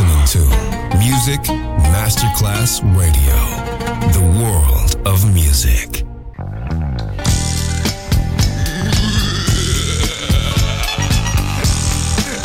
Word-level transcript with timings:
listening 0.00 0.26
to 0.26 0.38
Music 0.98 1.40
Masterclass 1.90 2.80
Radio, 2.96 3.36
the 4.12 4.20
world 4.38 4.96
of 5.06 5.24
music. 5.34 6.04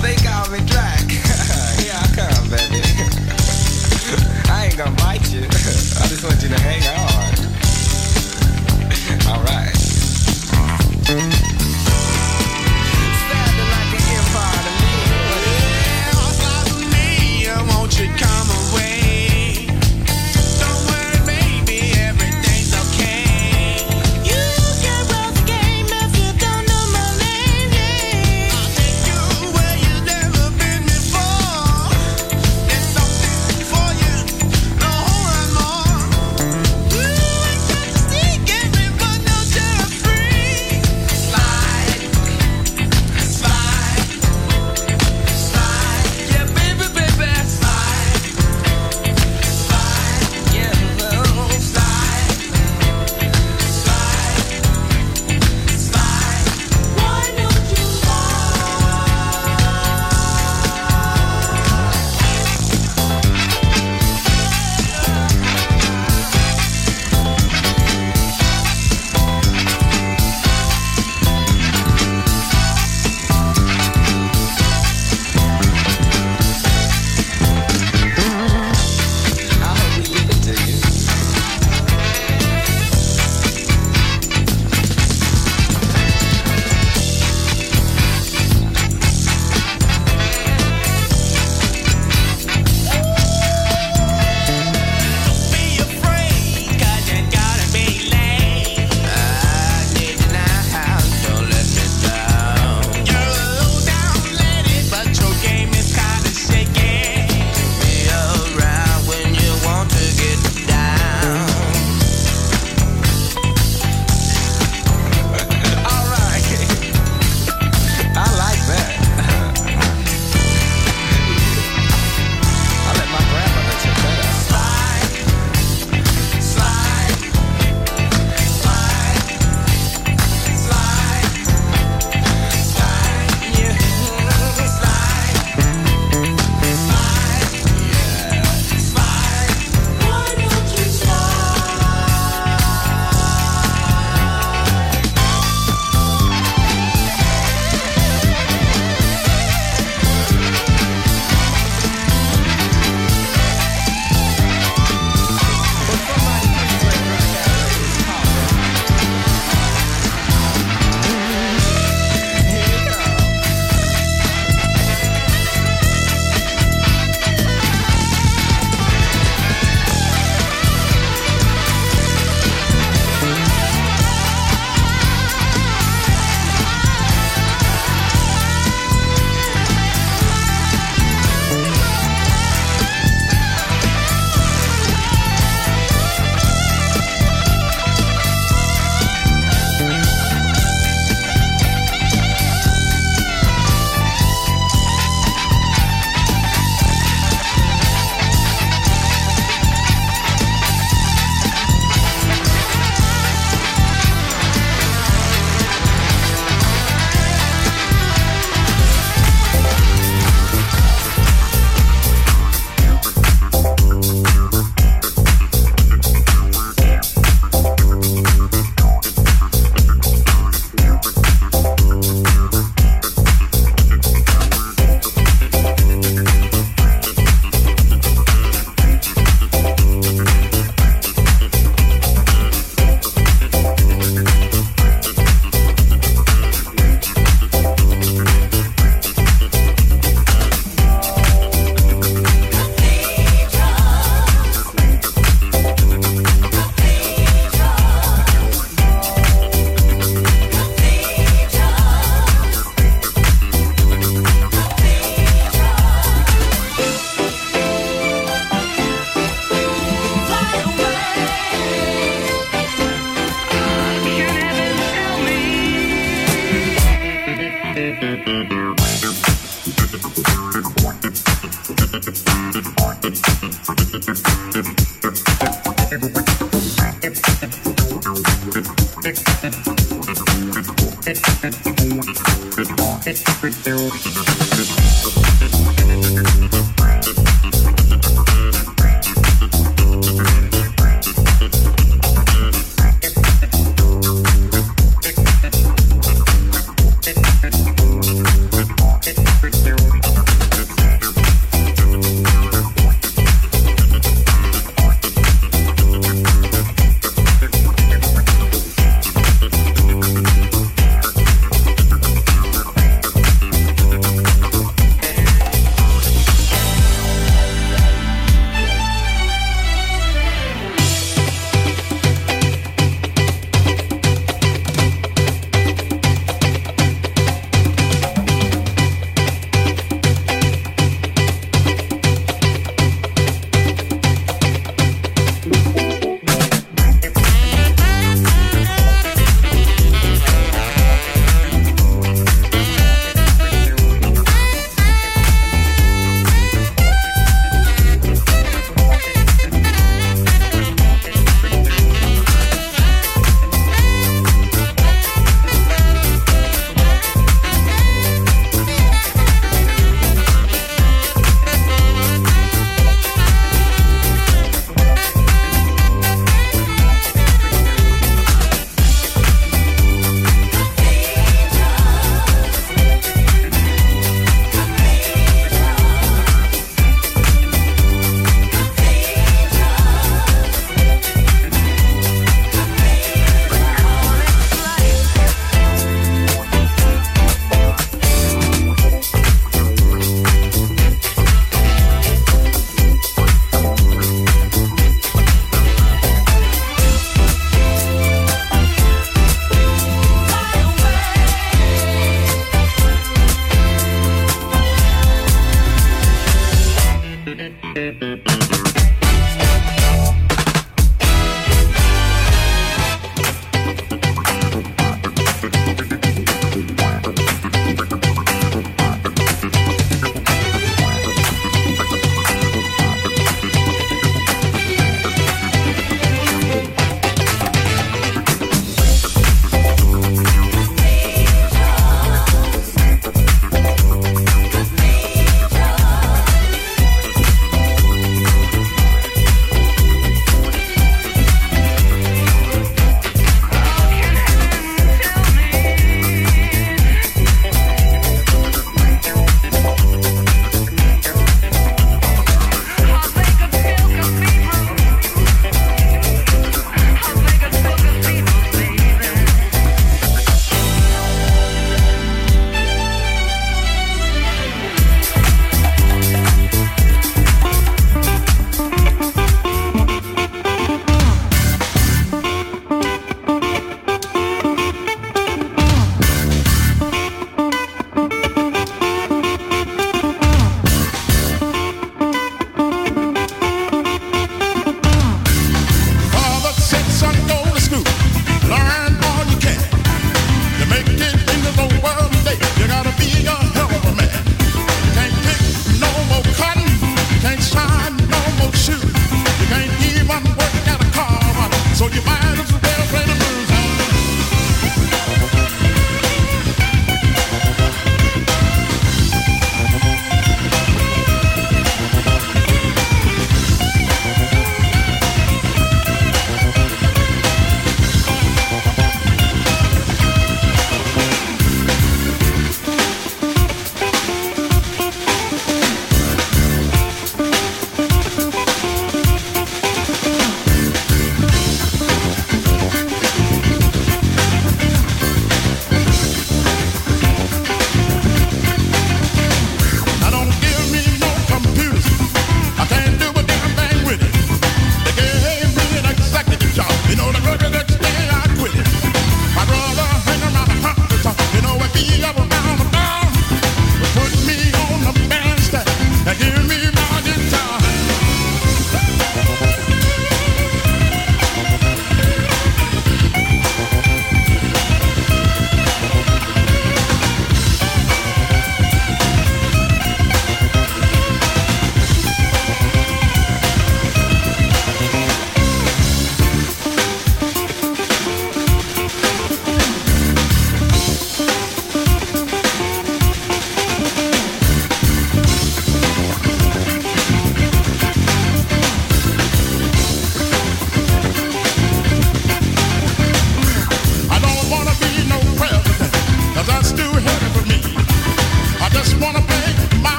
they 0.00 0.16
call 0.24 0.48
me 0.50 0.60
Drac. 0.64 1.10
Here 1.10 1.92
I 1.94 2.06
come, 2.14 2.48
baby. 2.48 2.80
I 4.50 4.64
ain't 4.66 4.76
gonna 4.78 4.96
bite 4.96 5.30
you. 5.30 5.40
I 5.42 6.06
just 6.08 6.24
want 6.24 6.42
you 6.42 6.48
to 6.48 6.58
hang 6.60 6.82
on. 6.96 7.34
All 9.28 9.42
right. 9.44 9.74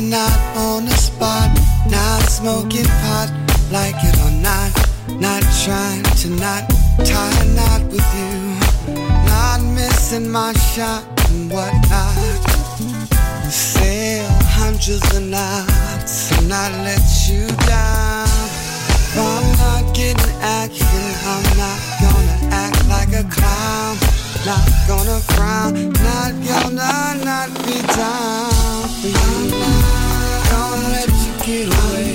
Not 0.00 0.56
on 0.56 0.86
the 0.86 0.96
spot, 0.96 1.50
not 1.90 2.22
smoking 2.22 2.86
pot, 3.04 3.28
like 3.70 3.94
it 4.00 4.16
or 4.24 4.30
not, 4.40 4.72
not 5.20 5.42
trying 5.64 6.02
to 6.02 6.28
not 6.30 6.66
tie 7.04 7.36
a 7.40 7.44
knot 7.52 7.82
with 7.92 8.08
you, 8.16 8.94
not 9.28 9.60
missing 9.74 10.30
my 10.30 10.54
shot 10.54 11.04
and 11.28 11.52
whatnot. 11.52 12.16
Sail 13.52 14.26
hundreds 14.56 15.14
of 15.14 15.24
knots 15.24 16.32
and 16.38 16.48
not 16.48 16.72
let 16.88 17.04
you 17.28 17.46
down. 17.68 18.26
If 18.88 19.18
I'm 19.18 19.44
not 19.60 19.94
getting 19.94 20.36
action, 20.40 21.04
I'm 21.28 21.44
not 21.60 21.80
gonna 22.00 22.38
act 22.50 22.88
like 22.88 23.12
a 23.12 23.28
clown. 23.28 23.98
Not 24.46 24.68
gonna 24.88 25.20
frown, 25.36 25.92
not 26.00 26.32
gonna 26.48 27.24
not 27.24 27.48
be 27.66 27.80
down 27.94 28.88
for 29.00 29.08
you 29.08 29.81
get 31.44 31.66
away. 31.66 32.14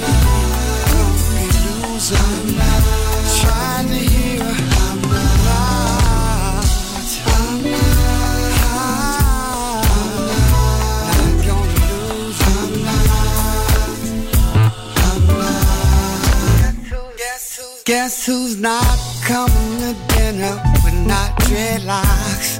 Guess 17.15 17.57
who's, 17.57 17.83
guess 17.83 18.25
who's 18.25 18.57
not 18.57 18.97
coming 19.25 19.79
to 19.79 19.95
dinner 20.15 20.61
with 20.83 21.05
not 21.05 21.35
dreadlocks? 21.41 22.59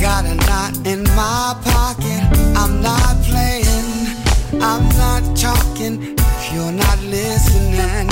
Got 0.00 0.26
a 0.26 0.34
knot 0.34 0.86
in 0.86 1.04
my 1.14 1.56
pocket. 1.64 2.22
I'm 2.56 2.82
not 2.82 3.21
I'm 4.64 4.88
not 4.96 5.36
talking 5.36 6.14
if 6.16 6.52
you're 6.54 6.70
not 6.70 6.98
listening. 7.02 8.06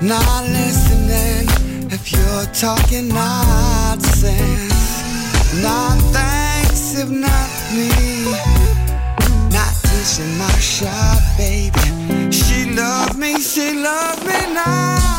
Not 0.00 0.44
listening 0.48 1.46
if 1.92 2.10
you're 2.12 2.46
talking 2.54 3.08
nonsense. 3.08 4.32
Not 5.62 5.98
thanks 6.16 6.98
if 6.98 7.10
not 7.10 7.50
me. 7.76 7.90
Not 9.52 9.74
teaching 9.84 10.38
my 10.38 10.50
shop, 10.58 11.20
baby. 11.36 12.32
She 12.32 12.70
loved 12.70 13.18
me, 13.18 13.38
she 13.38 13.74
loved 13.74 14.24
me 14.26 14.54
now. 14.54 15.13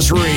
See 0.00 0.31